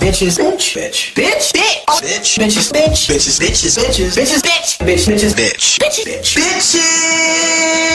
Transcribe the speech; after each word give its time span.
bitch, 0.00 0.22
bitches, 0.22 0.38
bitch, 0.38 0.74
bitch, 0.74 1.14
bitch, 1.14 1.52
bitch, 1.52 1.84
bitch, 2.02 2.38
bitches, 2.38 2.72
bitch, 2.72 3.06
bitches, 3.08 3.38
bitches, 3.40 3.76
bitches, 3.78 4.12
bitches, 4.16 4.42
bitch, 4.42 4.78
bitch, 4.78 5.04
bitches, 5.06 5.34
bitch, 5.34 5.78
bitch, 5.78 5.98
bitch, 6.04 6.36
bitches. 6.36 7.94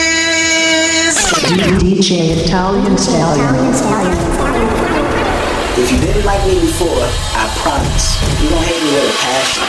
DJ 1.80 2.10
Italian 2.44 2.96
Stallion. 2.96 3.54
If 5.76 5.92
you 5.92 5.98
didn't 5.98 6.24
like 6.24 6.46
me 6.46 6.60
before, 6.60 7.04
I 7.34 7.48
promise 7.62 8.20
you 8.42 8.48
don't 8.50 8.64
hate 8.64 8.82
me 8.82 8.90
with 8.94 9.10
a 9.10 9.16
passion. 9.20 9.64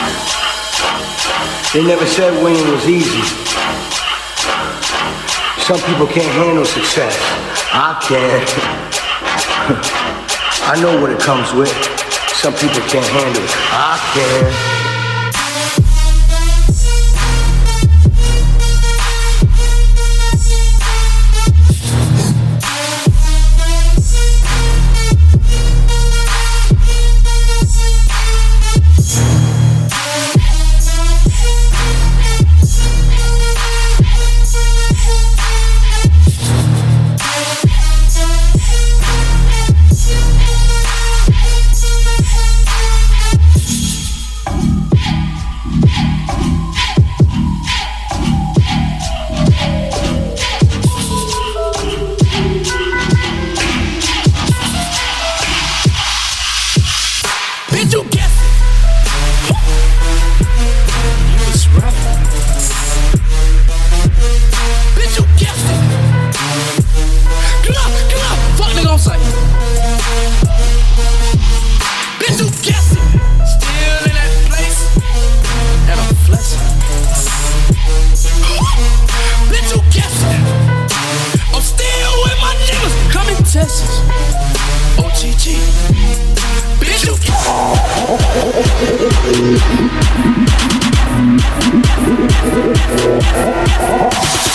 They 1.73 1.83
never 1.85 2.05
said 2.05 2.43
winning 2.43 2.67
was 2.71 2.87
easy. 2.87 3.23
Some 5.63 5.79
people 5.87 6.07
can't 6.07 6.33
handle 6.35 6.65
success. 6.65 7.17
I 7.73 7.97
can. 8.03 8.45
I 10.63 10.79
know 10.81 11.01
what 11.01 11.11
it 11.11 11.19
comes 11.19 11.53
with. 11.53 11.71
Some 12.41 12.55
people 12.55 12.81
can't 12.89 13.05
handle 13.05 13.43
it. 13.43 13.55
I 13.71 13.99
can. 14.15 14.80
Oh, 92.73 92.77
oh, 92.77 93.19
oh, 93.33 93.69
oh, 93.81 94.09
oh. 94.13 94.50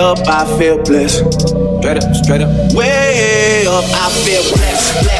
Up, 0.00 0.18
I 0.26 0.44
feel 0.58 0.82
blessed. 0.82 1.22
Straight 1.80 1.98
up, 2.02 2.14
straight 2.16 2.40
up. 2.40 2.50
Way 2.72 3.66
up, 3.68 3.84
I 3.84 4.08
feel 4.24 4.42
blessed, 4.56 5.04
blessed, 5.04 5.04
blessed, 5.04 5.19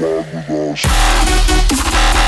ride 0.00 0.32
with 0.32 0.50
us. 0.50 2.27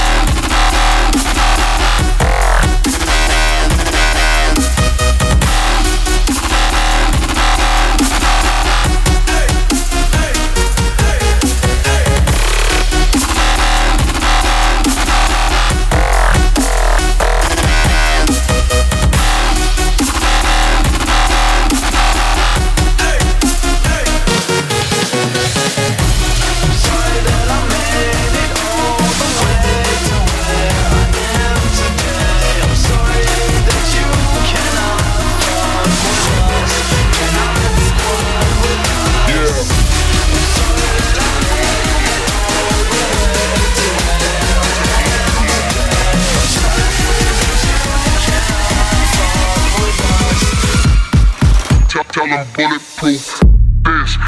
tell 52.20 52.28
them 52.28 52.46
bulletproof 52.54 53.40
this. 53.84 54.18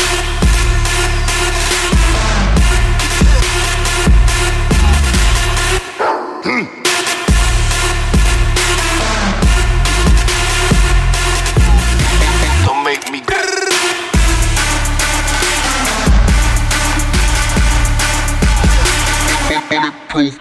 bulletproof. 19.69 20.39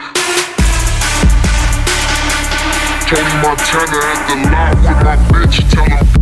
Tony 3.08 3.34
Montana 3.42 4.00
at 4.04 4.20
the 4.28 4.36
lot 4.52 4.76
with 4.76 5.04
my 5.04 5.16
bitch, 5.30 5.70
tell 5.72 5.86
him. 5.86 6.21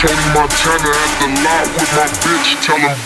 Tony 0.00 0.14
Montana 0.32 0.88
at 0.88 1.12
the 1.20 1.28
lot 1.44 1.66
with 1.76 1.92
my 1.94 2.06
bitch. 2.24 2.56
Tell 2.64 2.78
him. 2.78 2.96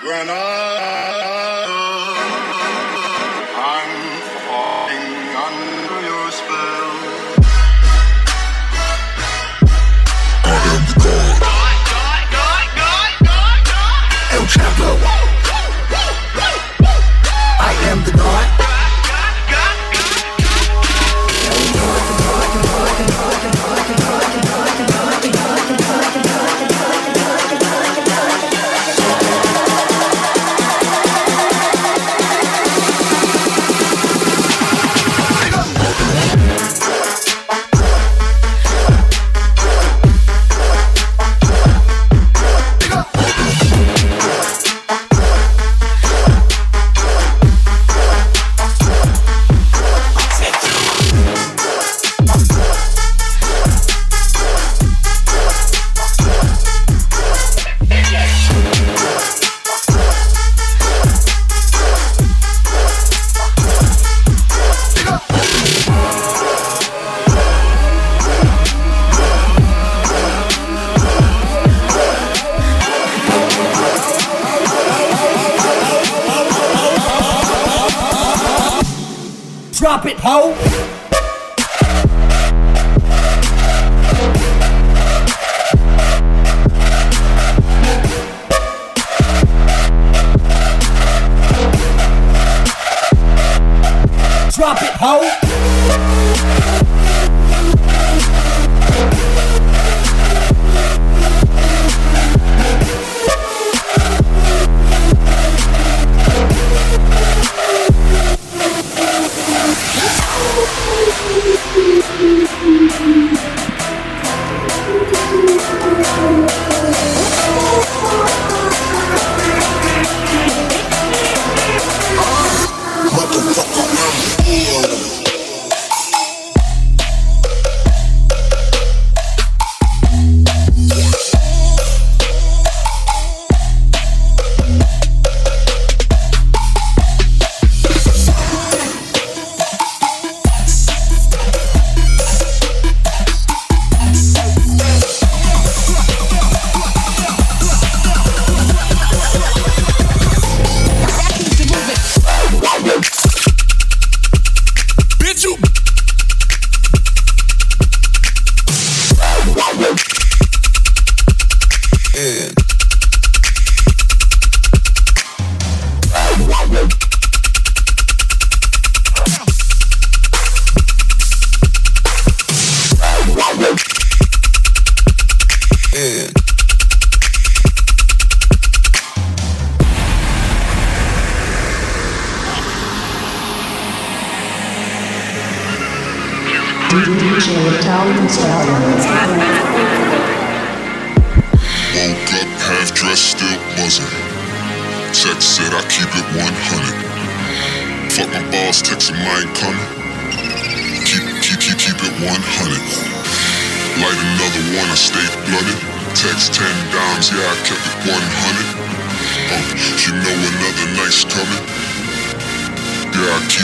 Granada. 0.00 1.01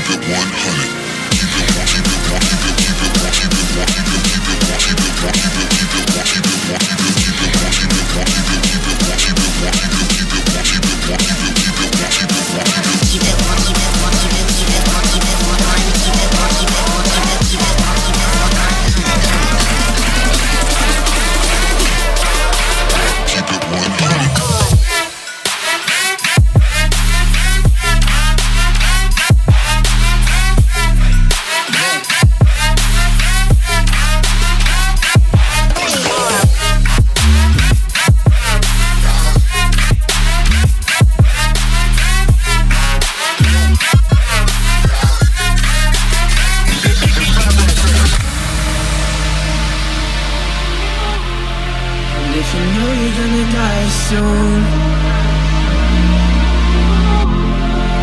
Keep 0.08 0.22
it 0.22 0.28
100. 0.30 0.98
Keep 1.36 1.52
it 1.52 1.68
keep 13.04 13.22
it 13.22 14.37
you're 52.88 53.16
gonna 53.18 53.46
die 53.52 53.88
soon, 54.08 54.60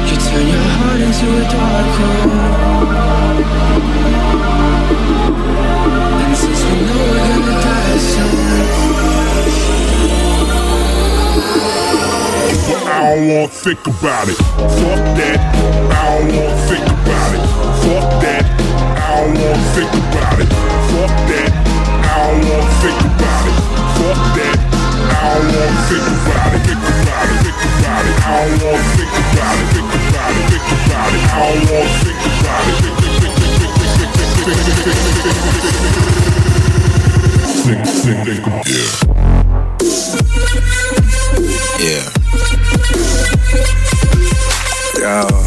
you 0.07 0.15
turn 0.25 0.45
your 0.47 0.67
heart 0.77 1.01
into 1.01 1.25
a 1.25 1.43
dark 1.53 1.91
room. 1.99 2.31
And 6.21 6.35
since 6.37 6.61
we 6.65 6.75
know 6.85 7.01
we're 7.11 7.27
gonna 7.29 7.55
die 7.65 7.97
soon, 8.11 8.85
I 12.87 13.15
don't 13.15 13.27
wanna 13.27 13.47
think 13.47 13.81
about 13.87 14.27
it. 14.29 14.37
Fuck 14.37 15.01
that. 15.17 15.39
I 15.91 16.03
don't 16.19 16.29
wanna 16.35 16.55
think 16.67 16.85
about 16.85 17.31
it. 17.35 17.41
Fuck 17.83 18.07
that. 18.23 18.43
I 18.97 19.21
don't 19.21 19.33
wanna 19.41 19.73
think 19.75 19.93
about 19.93 20.37
it. 20.39 20.50
Fuck 20.91 21.15
that. 21.29 21.51
I 22.03 22.21
don't 22.31 22.43
wanna 22.50 22.69
think 22.81 23.00
about 23.01 23.43
it. 23.50 23.55
Fuck 23.98 24.21
that. 24.37 24.54
I 25.25 25.33
don't 25.33 25.50
wanna 25.50 25.81
think 25.90 26.05
about 26.05 26.53
it. 26.53 26.61
Think 26.66 26.85
about 26.85 27.25
it. 27.25 27.42
Think 27.42 27.57
about 27.66 28.05
it. 28.05 28.18
I 28.25 28.46
don't 28.46 28.61
wanna 28.61 28.85
think 28.94 29.09
about 29.09 29.57
it. 29.57 29.68
Think 29.74 29.90
about 29.90 30.35
it. 30.35 30.46
Think 30.51 30.70
about 30.85 31.14
it. 31.16 31.25
I 31.25 31.50
don't 31.50 31.66
wanna 31.66 31.98
think 32.05 32.22
about 32.29 32.68
it. 32.70 32.77
Think, 32.85 32.98
think, 33.01 33.25
think, 33.25 33.35
think, 33.35 33.55
think, 33.55 33.81
think, 34.46 34.61
think, 34.61 35.42
think, 35.46 35.50
think, 35.55 35.81
think, 37.66 37.90
think, 38.05 38.22
think, 38.25 38.46
think, 38.46 38.70
yeah. 38.70 39.05
Yeah. 41.79 42.05
Yo. 45.01 45.46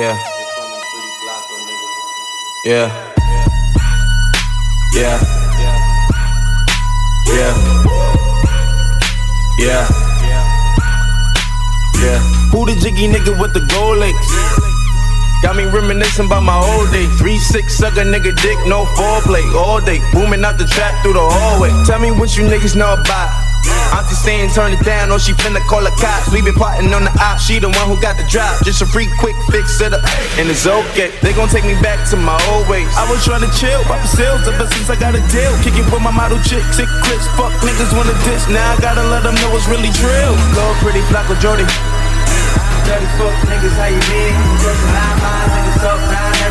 Yeah. 0.00 0.16
Yeah. 2.64 2.88
Yeah. 4.94 5.20
Yeah. 7.28 7.54
Yeah. 9.58 9.88
Yeah. 12.00 12.18
Who 12.48 12.64
the 12.64 12.76
jiggy 12.80 13.08
nigga 13.08 13.38
with 13.38 13.52
the 13.52 13.60
gold 13.68 13.98
links? 13.98 14.26
Got 15.42 15.56
me 15.56 15.64
reminiscing 15.64 16.24
about 16.24 16.44
my 16.44 16.56
old 16.56 16.90
day. 16.92 17.06
Three 17.18 17.36
six 17.38 17.76
sucker 17.76 18.00
nigga 18.00 18.34
dick, 18.40 18.56
no 18.66 18.86
foreplay 18.96 19.44
all 19.54 19.82
day. 19.82 20.00
Booming 20.14 20.42
out 20.46 20.56
the 20.56 20.64
trap 20.64 21.02
through 21.02 21.12
the 21.12 21.20
hallway. 21.20 21.68
Tell 21.84 21.98
me 21.98 22.10
what 22.10 22.38
you 22.38 22.44
niggas 22.44 22.74
know 22.74 22.94
about 22.94 23.39
Auntie 23.90 24.14
saying 24.14 24.50
turn 24.54 24.72
it 24.72 24.82
down, 24.86 25.10
or 25.10 25.18
she 25.18 25.32
finna 25.34 25.60
call 25.66 25.82
the 25.82 25.90
cops. 25.98 26.30
We 26.30 26.42
been 26.42 26.54
plotting 26.54 26.94
on 26.94 27.04
the 27.04 27.14
op, 27.18 27.38
she 27.42 27.58
the 27.58 27.68
one 27.68 27.86
who 27.90 27.98
got 27.98 28.16
the 28.16 28.26
drop. 28.30 28.62
Just 28.62 28.82
a 28.82 28.86
free 28.86 29.10
quick 29.18 29.34
fix 29.50 29.80
it 29.82 29.92
up, 29.92 30.02
and 30.38 30.46
it's 30.48 30.66
okay. 30.66 31.10
They 31.22 31.34
gon' 31.34 31.50
take 31.50 31.66
me 31.66 31.74
back 31.82 32.06
to 32.10 32.16
my 32.16 32.38
old 32.54 32.70
ways. 32.70 32.88
I 32.94 33.04
was 33.10 33.24
trying 33.24 33.42
to 33.42 33.50
chill, 33.58 33.82
pop 33.90 34.02
sales 34.06 34.46
ever 34.46 34.66
since 34.70 34.88
I 34.90 34.96
got 34.96 35.18
a 35.18 35.22
deal. 35.28 35.52
Kicking 35.66 35.86
with 35.90 36.02
my 36.02 36.14
model 36.14 36.38
chick, 36.46 36.62
sick 36.70 36.88
clips, 37.02 37.26
fuck 37.34 37.50
niggas 37.66 37.90
wanna 37.96 38.14
diss. 38.22 38.46
Now 38.46 38.74
I 38.74 38.76
gotta 38.78 39.02
let 39.10 39.26
them 39.26 39.34
know 39.42 39.50
it's 39.58 39.66
really 39.66 39.90
drill. 39.98 40.34
Little 40.54 40.78
pretty 40.78 41.02
Flacco 41.10 41.34
Jody. 41.42 41.66
Dirty 42.86 43.08
fuck 43.18 43.34
niggas, 43.50 43.74
how 43.74 43.90
you 43.90 44.02
been? 44.06 44.34
Just 44.62 44.82
line, 44.94 45.18
line, 45.18 45.48
niggas 45.50 45.78
talk 45.82 46.00
down 46.10 46.49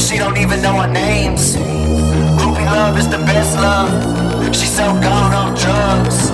she 0.00 0.16
don't 0.16 0.38
even 0.38 0.62
know 0.62 0.80
her 0.80 0.88
names. 0.88 1.56
Groupie 2.40 2.64
love 2.64 2.96
is 2.98 3.08
the 3.08 3.18
best 3.18 3.56
love. 3.56 3.92
She's 4.54 4.72
so 4.72 4.86
gone 5.04 5.32
on 5.34 5.52
drugs. 5.54 6.30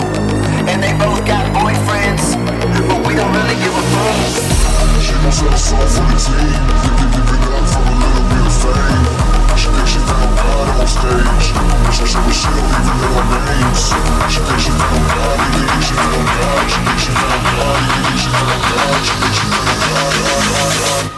And 0.70 0.82
they 0.82 0.94
both 0.94 1.26
got 1.26 1.50
boyfriends, 1.50 2.38
but 2.86 3.00
we 3.06 3.14
don't 3.18 3.32
really 3.34 3.58
give 3.58 3.74
a 3.74 3.84
fuck. 3.90 4.56
She 5.02 5.12
gon' 5.18 5.32
sell 5.32 5.58
soul 5.58 5.82
for 5.82 6.06
the 6.06 6.18
team. 6.20 6.62
thinking 6.86 7.10
Give 7.10 7.26
it 7.26 7.42
up 7.58 7.66
from 7.66 7.84
a 7.90 7.94
little 7.98 8.24
bit 8.30 8.44
of 8.46 8.54
fame. 8.62 9.04
She 9.58 9.68
thinks 9.74 9.90
she 9.90 10.00
found 10.06 10.30
God 10.38 10.66
on 10.78 10.86
stage. 10.86 11.46
She 11.90 12.06
said 12.06 12.22
she 12.30 12.48
don't 12.54 12.70
even 12.70 12.96
know 13.02 13.18
her 13.18 13.42
names. 13.50 13.82
She 14.30 14.40
thinks 14.46 14.62
she 14.62 14.72
found 14.78 15.06
God. 15.10 15.38
She 15.42 15.60
thinks 15.66 15.86
she 15.86 15.94
found 15.96 16.26
God. 16.38 16.64
She 16.70 16.78
thinks 16.86 17.02
she 17.02 17.12
found 17.18 17.42
God. 17.50 17.80
She 17.82 17.98
thinks 17.98 18.22
she 18.22 18.30
found 18.30 18.62
God. 18.70 18.98
She 19.02 19.14
thinks 19.16 19.38
she 19.38 19.46
found 19.50 19.74
God. 20.76 21.16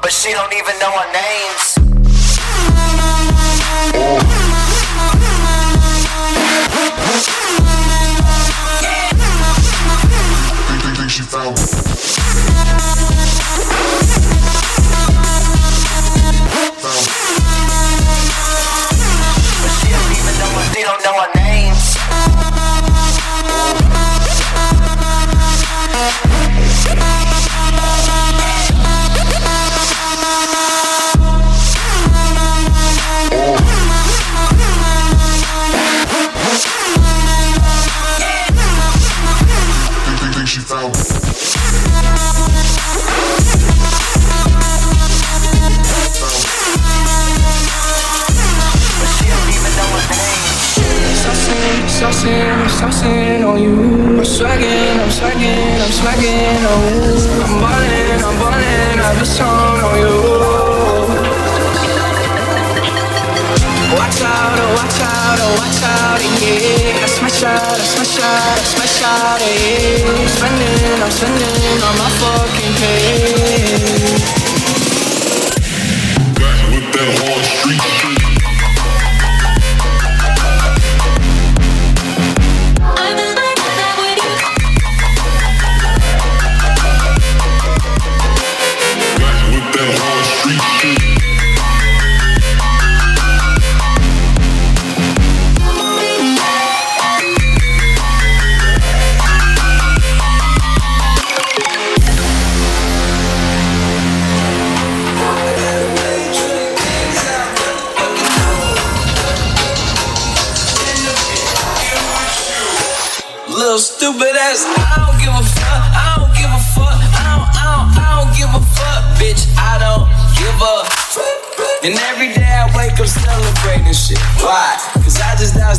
But 0.00 0.12
she 0.12 0.30
don't 0.32 0.54
even 0.54 0.78
know 0.78 0.92
her 0.94 1.12
names. 1.12 1.77
Oh. 3.80 4.27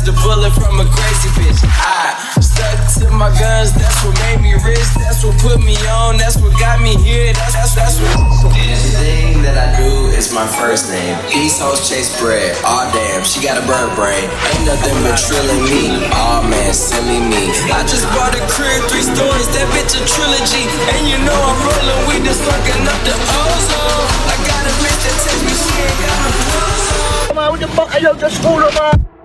dodged 0.00 0.08
a 0.08 0.24
bullet 0.24 0.52
from 0.52 0.80
a 0.80 0.84
crazy 0.84 1.28
bitch. 1.36 1.60
I 1.64 2.16
stuck 2.40 2.78
to 3.00 3.10
my 3.12 3.28
guns, 3.38 3.72
that's 3.72 4.04
what 4.04 4.14
made 4.20 4.40
me 4.40 4.52
rich. 4.64 4.86
That's 4.96 5.24
what 5.24 5.36
put 5.38 5.60
me 5.60 5.76
on, 5.88 6.16
that's 6.16 6.36
what 6.36 6.52
got 6.58 6.80
me 6.80 6.96
here. 6.96 7.32
That's, 7.32 7.54
that's, 7.54 7.74
that's 7.74 8.00
what. 8.00 8.52
This 8.54 8.96
thing 8.96 9.42
that 9.42 9.56
I 9.56 9.76
do 9.76 10.08
is 10.16 10.32
my 10.32 10.46
first 10.46 10.90
name. 10.90 11.16
These 11.28 11.60
hoes 11.60 11.88
chase 11.88 12.12
bread. 12.20 12.56
Aw, 12.64 12.90
damn, 12.92 13.24
she 13.24 13.42
got 13.44 13.60
a 13.60 13.64
bird 13.66 13.92
brain. 13.96 14.24
Ain't 14.24 14.64
nothing 14.64 14.96
but 15.04 15.16
trilling 15.20 15.64
me. 15.68 16.06
Aw, 16.12 16.48
man, 16.48 16.72
silly 16.72 17.20
me. 17.20 17.52
I 17.72 17.84
just 17.84 18.06
bought 18.16 18.32
a 18.36 18.42
crib, 18.48 18.80
three 18.88 19.04
stories, 19.04 19.48
that 19.56 19.66
bitch 19.74 19.96
a 19.96 20.00
trilogy. 20.06 20.64
And 20.96 21.08
you 21.08 21.18
know 21.24 21.36
I'm 21.36 21.58
rolling, 21.60 22.02
we 22.08 22.14
just 22.24 22.40
fucking 22.44 22.84
up 22.88 23.00
the 23.04 23.16
ozone. 23.16 24.06
I 24.28 24.34
got 24.48 24.62
a 24.64 24.72
bitch 24.80 25.00
that 25.04 25.16
takes 25.28 25.42
me 25.44 25.54
shit, 25.54 25.92
got 26.00 26.18
a 26.20 26.30
ozone. 26.56 27.36
Man, 27.36 27.48
what 27.52 27.60
the 27.60 27.68
fuck 27.68 27.92
are 27.92 28.00
you 28.00 28.12
just 28.16 28.40
fooling, 28.42 28.74
man? 28.74 29.19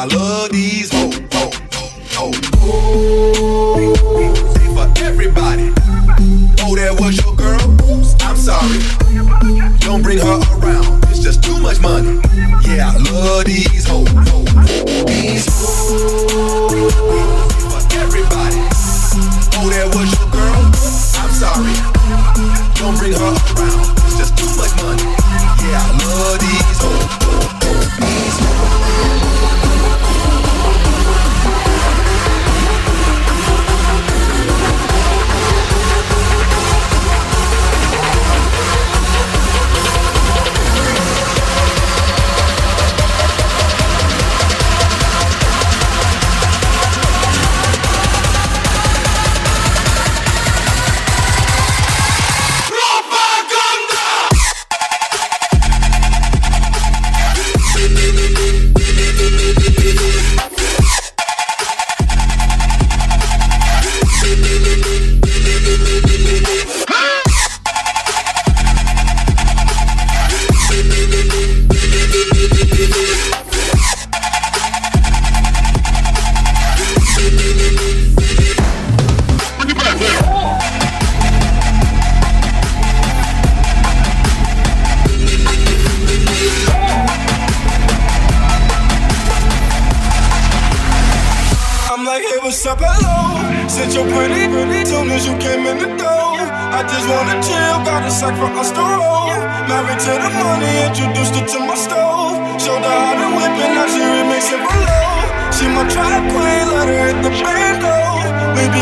Alô? 0.00 0.39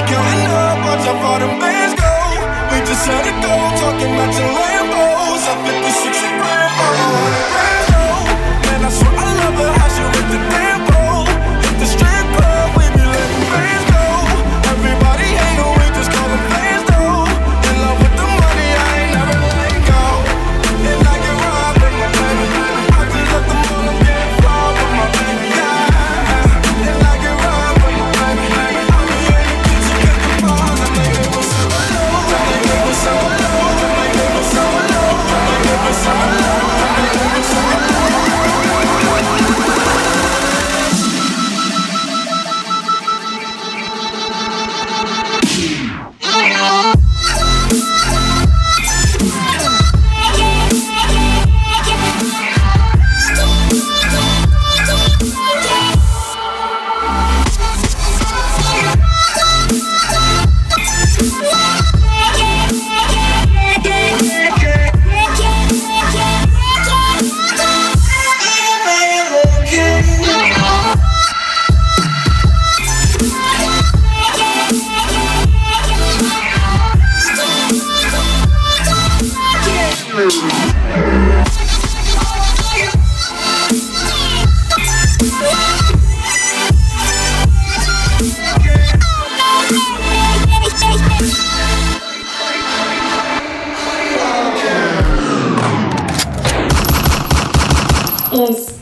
Counting 0.09 0.49
up 0.49 0.79
watch 0.87 1.05
how 1.05 1.21
far 1.21 1.39
the 1.39 1.49
bands 1.61 1.95
go. 2.01 2.13
We 2.73 2.81
just 2.89 3.05
had 3.05 3.29
a 3.29 3.35
go 3.45 3.55
talking 3.77 4.11
about 4.15 4.33
your 4.41 4.49
Lambos. 4.57 5.45
I 5.45 5.55
56 5.69 6.23
and 6.25 6.41
Rambo. 6.41 7.68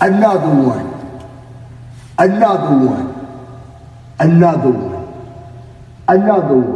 another 0.06 0.54
one, 0.54 0.86
another 2.18 2.76
one, 2.86 3.06
another 4.20 4.70
one, 4.70 5.06
another 6.06 6.54
one. 6.56 6.75